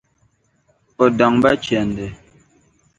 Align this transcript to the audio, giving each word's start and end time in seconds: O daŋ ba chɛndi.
O 1.03 1.05
daŋ 1.17 1.33
ba 1.41 1.49
chɛndi. 1.63 2.07